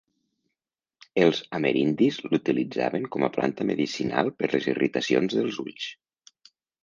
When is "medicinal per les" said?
3.73-4.67